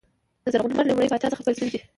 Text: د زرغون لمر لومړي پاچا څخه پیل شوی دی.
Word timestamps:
د 0.43 0.45
زرغون 0.53 0.71
لمر 0.71 0.85
لومړي 0.87 1.11
پاچا 1.11 1.27
څخه 1.31 1.43
پیل 1.45 1.55
شوی 1.59 1.69
دی. 1.73 1.79